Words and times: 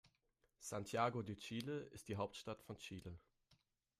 Santiago 0.57 1.21
de 1.21 1.35
Chile 1.35 1.81
ist 1.91 2.07
die 2.07 2.15
Hauptstadt 2.15 2.63
von 2.63 2.75
Chile. 2.79 3.19